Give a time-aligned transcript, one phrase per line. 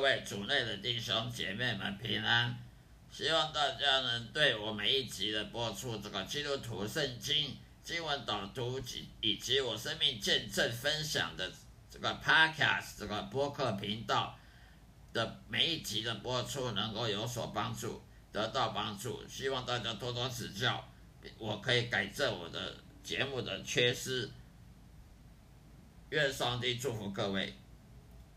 [0.00, 2.58] 各位主内的弟兄姐妹们平安。
[3.12, 11.52] 希望大家能对我每一集的播出这个基督徒圣经经文导读及以及我生命见证分享的
[11.90, 14.38] 这个 Podcast 这个播客频道
[15.12, 18.00] 的每一集的播出能够有所帮助，
[18.32, 19.22] 得到帮助。
[19.28, 20.82] 希望大家多多指教，
[21.36, 22.74] 我可以改正我的
[23.04, 24.30] 节目的缺失。
[26.08, 27.54] 愿上帝祝福各位。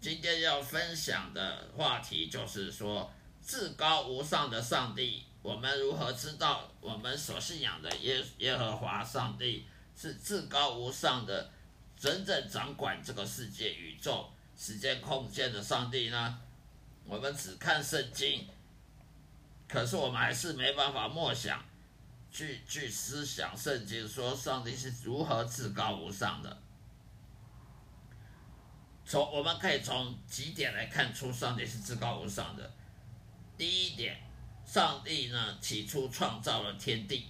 [0.04, 3.10] 今天要分享的话题就是说，
[3.42, 11.50] 至高无上的上帝，我们如何知道我们所信仰的耶耶和华上帝是至高无上的，
[11.96, 16.38] 真正掌管这个世界、宇宙、时间、空间的上帝呢？
[17.06, 18.46] 我们只看圣经，
[19.70, 21.64] 可是我们还是没办法默想，
[22.30, 26.63] 去去思想圣经，说上帝是如何至高无上的。
[29.14, 32.74] 从我们可以从几点来看出上帝是至高无上的。
[33.56, 34.18] 第一点，
[34.66, 37.28] 上帝呢起初创造了天地，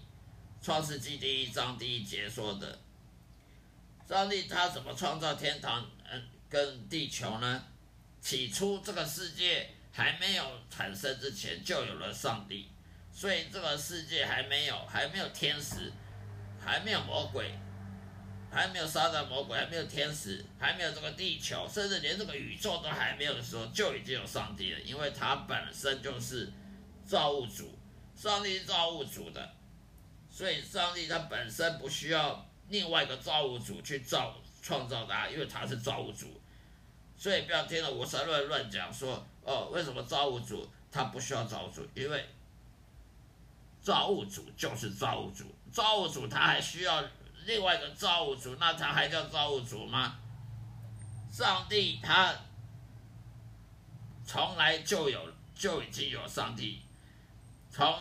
[0.66, 2.80] 《创世纪》第一章第一节说的，
[4.08, 7.62] 上帝他怎么创造天堂嗯跟地球呢？
[8.22, 12.70] 起初这个世界还没有产生之前就有了上帝，
[13.12, 15.92] 所以这个世界还没有还没有天使，
[16.64, 17.53] 还没有魔鬼。
[18.54, 24.80] 还没有撒旦魔鬼，还没有天使，还没有这个地球，甚至连这个宇宙都还没有的时候，就已经有上帝了。
[24.82, 26.54] 因为他本身就是
[27.04, 27.76] 造物主，
[28.16, 29.54] 上帝是造物主的，
[30.30, 36.40] 所以上帝他本身不需要另外一个造物主去造创造他，因为他是造物主。
[37.18, 41.88] 所以不要听了无神论乱讲说哦，为什么造物主他不需要造物主？
[41.96, 42.24] 因为
[43.81, 47.03] 造物主就是造物主，造物主他还需要。
[47.46, 50.18] 另外一个造物主，那他还叫造物主吗？
[51.31, 52.34] 上帝他
[54.26, 56.82] 从来就有，就已经有上帝，
[57.72, 58.00] 从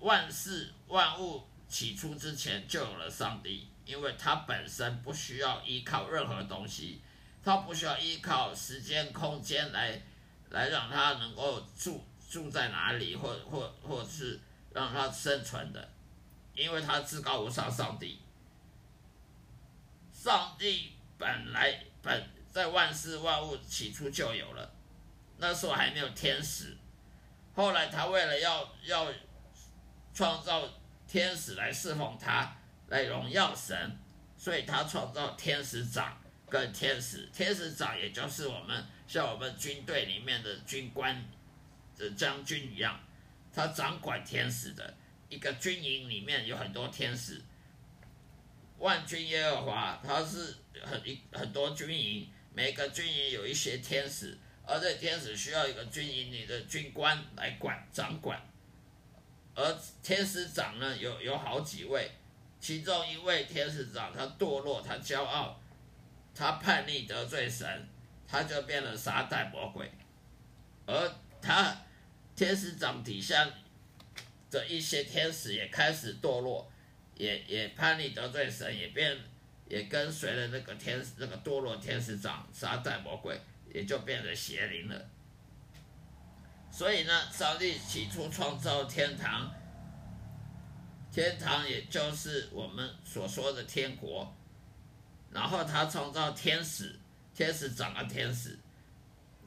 [0.00, 7.00] 万事万物起初之前就有了上帝，因为他本身不需要依靠任何东西，
[7.42, 10.02] 他不需要依靠时间空间来
[10.50, 14.38] 来让他能够住住在哪里，或或或是
[14.72, 15.88] 让他生存的，
[16.54, 18.20] 因为他至高无上，上帝。
[20.26, 24.74] 上帝本来本在万事万物起初就有了，
[25.38, 26.76] 那时候还没有天使。
[27.54, 29.06] 后来他为了要要
[30.12, 30.68] 创造
[31.06, 32.56] 天使来侍奉他，
[32.88, 33.96] 来荣耀神，
[34.36, 36.20] 所以他创造天使长
[36.50, 37.30] 跟天使。
[37.32, 41.24] 天使长也就是我们像我们军队里面的军官
[41.96, 42.98] 的将军一样，
[43.54, 44.92] 他掌管天使的
[45.28, 47.40] 一个军营里面有很多天使。
[48.78, 58.40] 万军耶和华，他是很一很多军营，每个军营有一些天使，而这天使需要一个军营里的军官来管掌管。
[59.54, 62.10] 而天使长呢，有有好几位，
[62.60, 65.58] 其中一位天使长他堕落，他骄傲，
[66.34, 67.88] 他叛逆得罪神，
[68.28, 69.90] 他就变了撒旦魔鬼。
[70.84, 71.74] 而他
[72.36, 73.48] 天使长底下
[74.50, 76.70] 的一些天使也开始堕落。
[77.16, 79.16] 也也叛逆得罪神，也变
[79.68, 83.40] 也跟随了那个天使，那个堕落天使长撒旦魔鬼，
[83.72, 85.08] 也就变成邪灵了。
[86.70, 89.50] 所以呢，上帝起初创造天堂，
[91.10, 94.30] 天堂也就是我们所说的天国，
[95.32, 96.94] 然后他创造天使，
[97.34, 98.58] 天使长啊天使，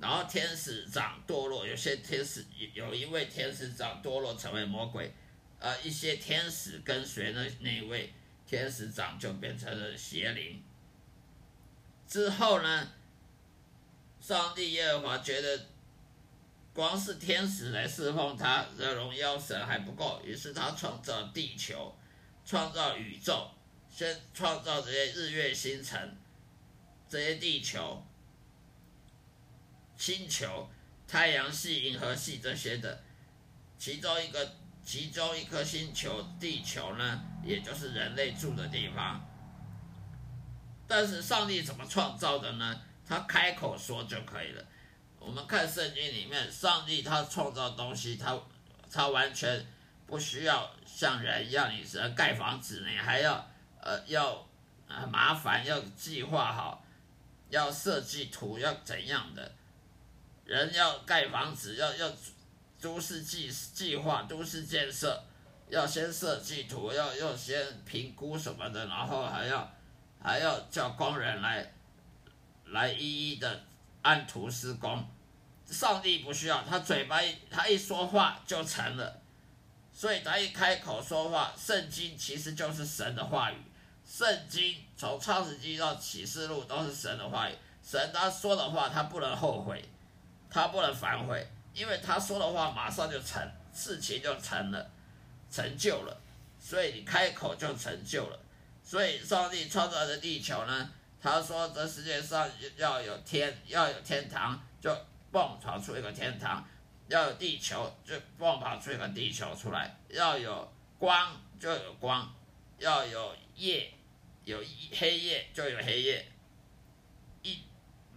[0.01, 2.43] 然后天使长堕落，有些天使
[2.73, 5.13] 有一位天使长堕落成为魔鬼。
[5.59, 8.13] 呃，一些天使跟随那那位
[8.47, 10.63] 天使长就变成了邪灵。
[12.07, 12.87] 之后呢，
[14.21, 15.65] 上帝耶和华觉得
[16.73, 21.93] 光是天使来侍奉他的荣耀神还不够，于是他创造地球，
[22.45, 23.51] 创造宇宙，
[23.91, 26.15] 先创造这些日月星辰，
[27.09, 28.01] 这些地球、
[29.97, 30.69] 星球、
[31.05, 33.03] 太阳系、银河系这些的，
[33.77, 34.58] 其中一个。
[34.89, 39.23] 其中一颗星球，地球呢，也就是人类住的地方。
[40.87, 42.81] 但是上帝怎么创造的呢？
[43.05, 44.65] 他开口说就可以了。
[45.19, 48.35] 我们看圣经里面，上帝他创造东西，他
[48.91, 49.63] 他完全
[50.07, 53.47] 不需要像人一样，你只能盖房子，你还要
[53.79, 54.43] 呃要
[54.87, 56.83] 呃麻烦，要计划好，
[57.49, 59.51] 要设计图，要怎样的？
[60.45, 62.11] 人要盖房子，要要。
[62.81, 65.21] 都市计计划、都市建设，
[65.69, 69.71] 要先设计图，要要先评估什么的，然后还要
[70.21, 71.73] 还要叫工人来
[72.65, 73.63] 来一一的
[74.01, 75.05] 按图施工。
[75.65, 77.19] 上帝不需要他嘴巴
[77.51, 79.21] 他一说话就成了，
[79.93, 83.55] 所以他一开口说话，圣经其实就是神的话语。
[84.03, 87.53] 圣经从创世纪到启示录都是神的话语。
[87.83, 89.83] 神他说的话，他不能后悔，
[90.49, 91.47] 他不能反悔，
[91.79, 93.41] 因为他说的话马上就成，
[93.73, 94.91] 事情就成了，
[95.49, 96.21] 成就了。
[96.59, 98.39] 所以你开口就成就了。
[98.83, 100.91] 所以上帝创造的地球呢，
[101.21, 104.95] 他说这世界上要有天，要有天堂，就。
[105.31, 106.67] 蹦跑出一个天堂，
[107.07, 112.27] 要有地球就蹦跑出一个地球出来；要有光就有光，
[112.79, 113.93] 要有夜
[114.43, 114.57] 有
[114.91, 116.27] 黑夜就有黑夜，
[117.43, 117.59] 一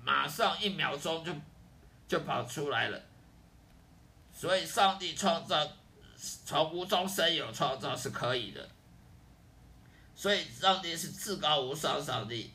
[0.02, 1.34] 马上一秒钟就
[2.08, 2.98] 就跑出来了。
[4.42, 5.64] 所以上帝创造
[6.44, 8.68] 从无中生有创造是可以的。
[10.16, 12.50] 所以上帝是至高无上上帝。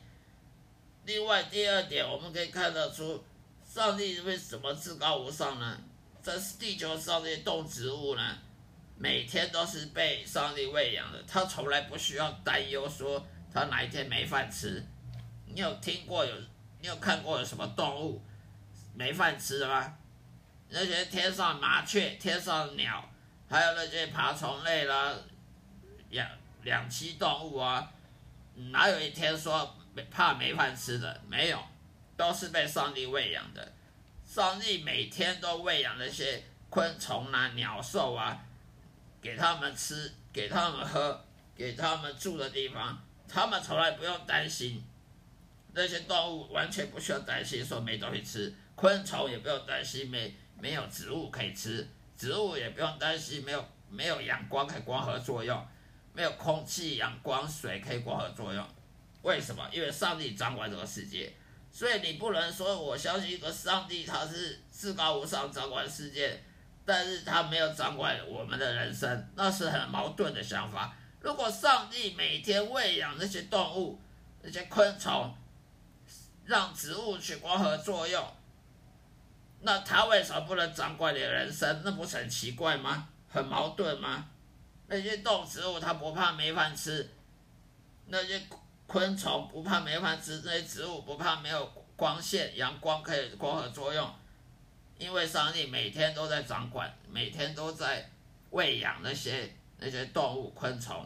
[1.06, 3.24] 另外第二点，我们可以看得出。
[3.66, 5.80] 上帝为什么至高无上呢？
[6.22, 8.36] 这是地球上的动植物呢，
[8.98, 14.84] 每天都是被上帝喂养的，他从来不需要担忧说他哪一天没饭吃。
[15.46, 16.34] 你有听过有，
[16.82, 18.22] 你有看过有什么动物
[18.94, 19.96] 没饭吃的吗？
[20.68, 23.08] 那些天上麻雀、天上鸟，
[23.48, 25.14] 还有那些爬虫类啦、
[26.10, 26.28] 两
[26.62, 27.90] 两栖动物啊，
[28.70, 29.76] 哪有一天说
[30.10, 31.20] 怕没饭吃的？
[31.28, 31.62] 没有。
[32.16, 33.72] 都是被上帝喂养的，
[34.26, 38.44] 上帝每天都喂养那些昆虫啊、鸟兽啊，
[39.22, 41.24] 给他们吃，给他们喝，
[41.54, 44.82] 给他们住的地方，他们从来不用担心。
[45.72, 55.66] 那些动物完全不需要担心说没东西吃，昆虫也不用担心没没有植物可以吃，植物也不用担心没有没有阳光可以光合作用，
[56.12, 58.66] 没有空气、阳光、水可以光合作用。
[59.22, 59.68] 为什么？
[59.72, 61.32] 因为上帝掌管这个世界。
[61.70, 66.42] 所以你不能说我相信一个上帝，他是至高无上掌管世界，
[66.84, 70.96] 但是他没有掌管我们的人生，那是很矛盾的想法。
[71.20, 74.00] 如果上帝每天喂养那些动物、
[74.42, 75.32] 那些昆虫，
[76.46, 78.24] 让植物去光合作用，
[79.60, 81.82] 那他为什么不能掌管你的人生？
[81.84, 83.08] 那不是很奇怪吗？
[83.28, 84.26] 很矛盾吗？
[84.86, 87.08] 那些动植物它不怕没饭吃，
[88.06, 88.42] 那些。
[88.88, 94.10] 昆虫不怕没饭吃，那些植物不怕没有光线、阳光可以光合作用，
[94.96, 98.08] 因为上帝每天都在掌管，每天都在
[98.48, 101.04] 喂养那些那些动物、昆虫。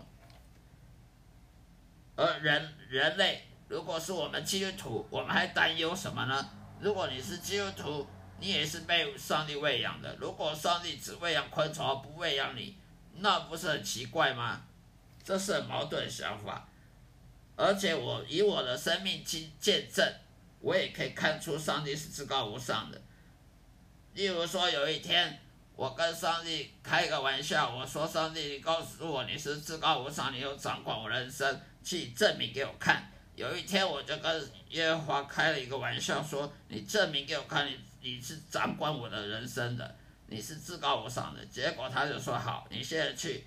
[2.14, 6.50] 而人人类，如果是我们基督徒，我们还担忧什么呢？
[6.78, 8.06] 如果你是基督徒，
[8.40, 10.16] 你也是被上帝喂养的。
[10.16, 12.76] 如果上帝只喂养昆虫而不喂养你，
[13.18, 14.62] 那不是很奇怪吗？
[15.24, 16.68] 这是矛盾想法。
[17.54, 20.04] 而且我以我的生命去见证，
[20.60, 23.00] 我也可以看出上帝是至高无上的。
[24.14, 25.38] 例如说，有一天
[25.76, 43.44] 我跟上帝开个玩笑，我说：“上帝，你告诉我你是至高无上，你有掌管我人生，去证明给我看。”有一天我就跟耶和华开了一个玩笑，说：“你证明给我看，你你是掌管我的人生的，你是至高无上的。”结果他就说：“好，你现在去，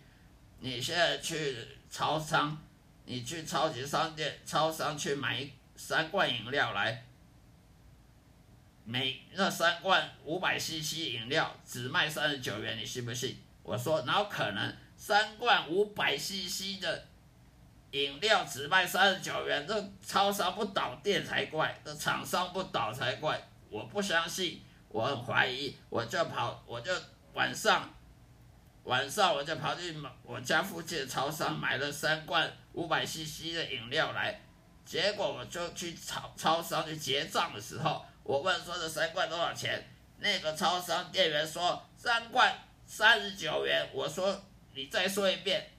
[0.59, 1.57] 你现在去
[1.89, 2.61] 超商。”
[3.07, 7.05] 你去超级商店、超商去买三罐饮料来，
[8.83, 13.37] 每那三罐五百 CC 饮料只卖三十九元，你信不信？
[13.61, 14.75] 我说哪有可能？
[14.97, 17.05] 三罐五百 CC 的
[17.95, 23.41] 饮料只卖三十九元，这超商不倒店才怪，这厂商不倒才怪！
[23.69, 26.91] 我不相信，我很怀疑，我就跑，我就
[27.33, 27.89] 晚上。
[28.83, 34.41] 晚上我就跑去我家附近的超商买了三罐五百 CC 的饮料来，
[34.85, 39.89] 结果我就去超超商去结账的时候，我问说这三罐多少钱？
[40.19, 42.53] 那个超商店员说三罐
[42.85, 43.89] 三十九元。
[43.93, 45.71] 我说你再说一遍，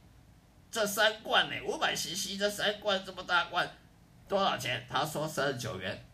[0.77, 1.55] 这三罐呢？
[1.65, 3.67] 五百 CC 这三罐这么大罐
[4.29, 4.87] 多少钱？
[4.87, 6.05] 他说三十九元。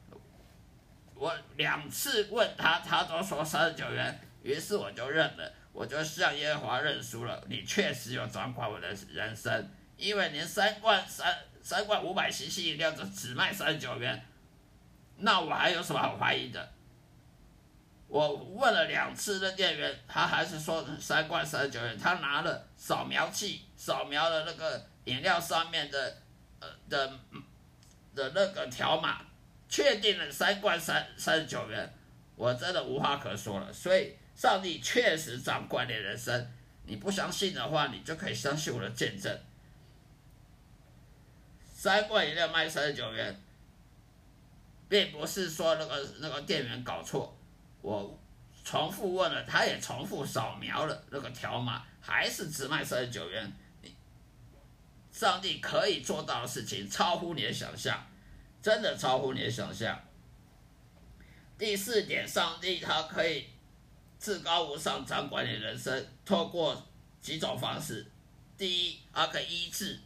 [1.16, 5.52] 我两次问他，他都说三十九元，于是我就认了。
[5.72, 14.24] 我就向耶和华认输了，你确实有掌管我的人生，因为连三罐三三罐五百 CC 饮料就只卖三十九元，
[15.16, 16.72] 那我还有什么好怀疑的？
[18.12, 26.18] 我问了两次的店员，他还是说三罐三十九元，他拿了扫描器扫描了那个饮料上面的
[26.60, 27.18] 呃的
[28.14, 29.22] 的那个条码，
[29.66, 31.90] 确定了三罐三三十九元，
[32.36, 34.14] 我真的无话可说了，所以。
[34.34, 36.50] 上帝确实掌管你人生，
[36.86, 39.38] 你不相信的话，你就可以相信我的见证。
[41.74, 43.40] 三罐饮料卖三十九元，
[44.88, 47.36] 并不是说那个那个店员搞错，
[47.82, 48.18] 我
[48.64, 53.52] 重复问了，他也重复扫描了那个条码，还是只卖三十九元。
[55.12, 58.06] 上帝可以做到的事情超乎你的想象，
[58.62, 60.00] 真的超乎你的想象。
[61.58, 63.46] 第四点，上帝他可以
[64.18, 66.82] 至高无上掌管你人生，透过
[67.20, 68.06] 几种方式。
[68.56, 70.00] 第一，他可以医治，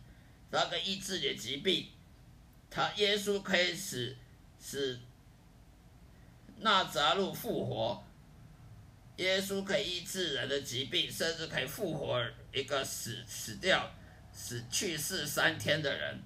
[0.50, 1.88] 他可以医治你的疾病。
[2.68, 4.16] 他耶稣可以使
[4.60, 4.98] 使
[6.66, 8.04] 那扎路复活，
[9.18, 12.20] 耶稣可以医治人的疾病，甚至可以复活
[12.52, 13.88] 一个死死掉、
[14.32, 16.20] 死去世三天的人。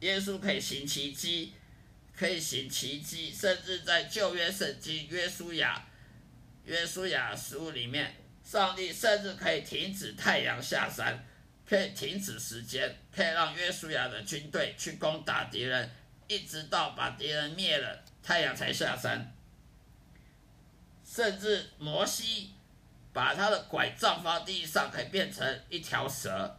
[0.00, 1.54] 耶稣可以行奇迹。
[2.14, 5.86] 可以行奇迹，甚至在旧约圣经约书亚、
[6.64, 8.12] 约书亚书里面，
[8.42, 11.24] 上帝甚至可以停止太阳下山，
[11.64, 15.88] 可以停止时间，可以让约书亚的军队去攻打敌人，
[16.26, 19.32] 一直到把敌人灭了，太阳才下山。
[21.10, 22.52] 甚至摩西
[23.14, 26.58] 把他的拐杖放地上，可以变成一条蛇。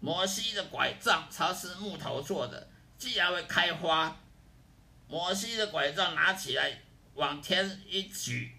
[0.00, 4.16] 摩西的拐杖它是木头做的，既然会开花。
[5.06, 6.80] 摩西的拐杖拿起来，
[7.14, 8.56] 往天一举，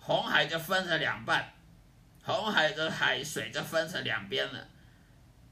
[0.00, 1.52] 红海就分成两半，
[2.24, 4.66] 红海的海水就分成两边了。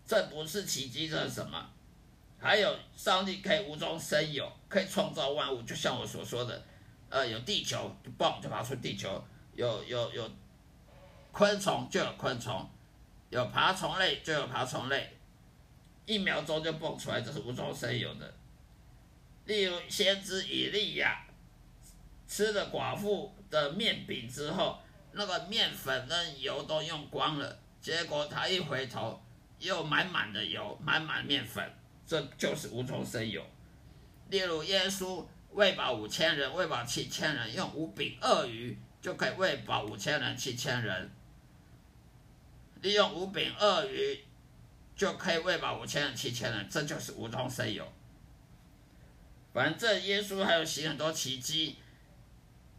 [0.07, 1.71] 这不是奇迹，这是什么？
[2.41, 6.65] 还有上帝可以无中生有，可以创造万物，就像我所说的，
[7.15, 9.09] 呃，有地球就，嘣就爬出地球；
[9.55, 10.29] 有有有
[11.31, 12.69] 昆虫就有昆虫，
[13.31, 15.17] 有爬虫类就有爬虫类，
[16.07, 18.35] 一秒钟就蹦出来，这是无中生有的。
[19.45, 21.25] 例如，先知以利亚
[22.27, 24.81] 吃了寡妇的面饼之后，
[25.13, 29.23] 那个面粉跟油都用光了，结果他一回头，
[29.61, 31.73] 又满满的油，满满面粉，
[32.05, 33.41] 这就是无中生有。
[34.31, 41.11] 例如，耶稣喂饱五千人，喂饱七千人，用五饼二鱼就可以喂饱五千人、七千人。
[42.83, 44.25] 利用五饼二鱼
[44.97, 47.87] 就可以喂饱五千人、七千人，这就是无中生有。
[49.53, 51.77] 反正耶稣还有行很多奇迹，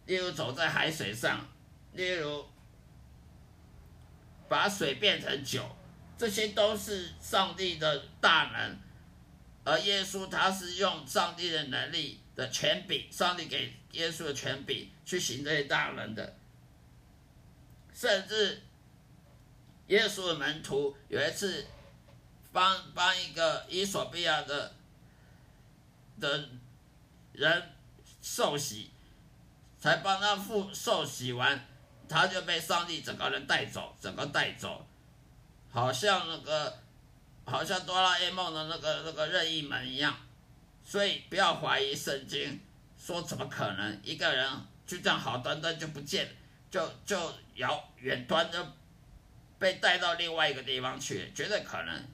[0.06, 1.48] 例如走在海水上，
[1.94, 2.46] 例如
[4.50, 5.64] 把水变成酒，
[6.18, 8.85] 这些都是上帝的大能。
[9.66, 16.38] 而耶稣他是用上帝的能力的权柄，上帝给耶稣的权柄去行这些大能的。
[17.94, 18.62] 甚至
[19.88, 21.66] 耶稣的门徒有一次
[22.54, 24.74] 帮帮一个伊索比亚的
[26.22, 26.48] 的。
[27.38, 27.74] 人
[28.22, 28.90] 受洗，
[29.78, 31.68] 才帮他父受洗完，
[32.08, 34.88] 他就被上帝整个人带走，整个带走，
[35.70, 36.80] 好像那个，
[37.46, 40.16] 好像哆啦 A 梦的那个那个任意门一样。
[40.84, 42.60] 所以不要怀疑圣经，
[42.98, 44.50] 说怎么可能一个人
[44.86, 46.28] 就这样好端端就不见，
[46.70, 48.66] 就就遥远端就
[49.58, 52.08] 被带到另外一个地方去，绝对可能。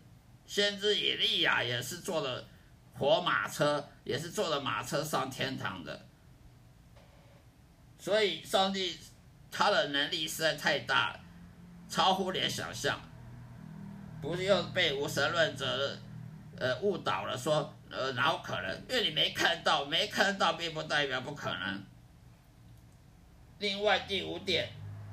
[0.45, 2.45] 先知以利亚也是坐了。
[2.93, 6.05] 活马车也是坐的马车上天堂的，
[7.97, 8.99] 所以上帝
[9.49, 11.17] 他的能力实在太大，
[11.89, 13.01] 超乎你的想象。
[14.21, 15.97] 不是又被无神论者
[16.57, 18.71] 呃误导了，说呃哪可能？
[18.87, 21.83] 因为你没看到，没看到并不代表不可能。
[23.59, 24.69] 另外第五点，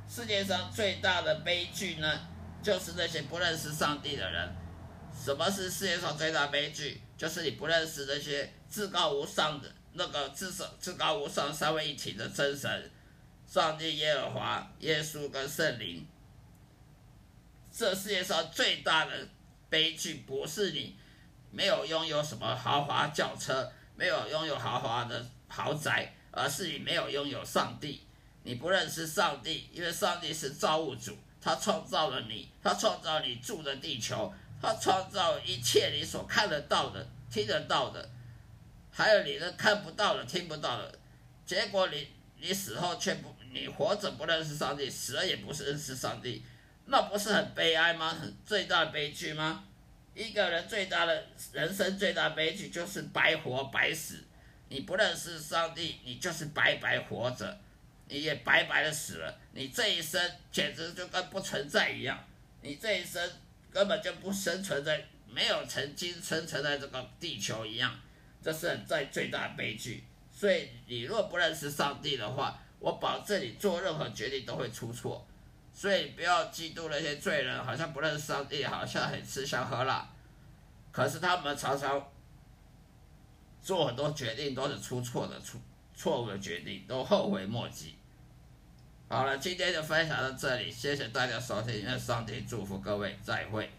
[0.08, 2.20] 世界上最大的悲剧呢，
[2.62, 4.54] 就是那些不认识上帝的人。
[5.12, 7.00] 什么是世界上最大悲剧？
[7.16, 12.90] 就是你不认识那些至高无上的那个至上至高无上三位一体的真神，
[13.46, 16.06] 上帝耶和华、耶稣跟圣灵。
[17.78, 19.12] 这世界上最大的
[19.70, 20.96] 悲剧不是你
[21.52, 28.04] 没有拥有什么豪华轿车，没有拥有豪华的豪宅，而是你没有拥有上帝。
[28.42, 34.34] 你不认识上帝，因为上帝是造物主，他创造了你，他创造你住的地球。
[34.60, 38.10] 他创造一切你所看得到的、听得到的，
[38.90, 40.98] 还有你的看不到的、听不到的。
[41.46, 42.08] 结果你
[42.38, 46.42] 你死后却不，你活着不认识上帝，死了也不是认识上帝，
[46.88, 48.10] 那不是很悲哀吗？
[48.10, 49.64] 很最大的悲剧吗？
[50.14, 54.24] 一个人最大的人生最大悲剧就是白活白死。
[54.68, 57.58] 你不认识上帝，你就是白白活着，
[58.08, 59.38] 你也白白的死了。
[59.52, 62.18] 你这一生简直就跟不存在一样。
[62.62, 63.30] 你这一生。
[63.70, 67.94] 根本就不生存在，没有曾经生存在这个地球一样，
[68.42, 70.02] 这是在最大悲剧。
[70.32, 75.24] 所以你若不认识上帝的话，我保证你做任何决定都会出错。
[75.78, 80.10] 所以不要嫉妒那些罪人，好像不认识上帝，好像很吃香喝辣。
[80.90, 82.04] 可是他们常常
[83.62, 85.56] 做很多决定都是出错的，出
[85.94, 87.94] 错误的决定，都后悔莫及。
[89.08, 93.70] 好了，今天就分享到这里，谢谢大家收听，愿上帝祝福各位，再会。